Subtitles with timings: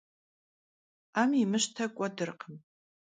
[1.19, 2.55] 'em yimışte k'uedırkhım.